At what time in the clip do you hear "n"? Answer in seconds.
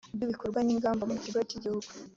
0.63-0.69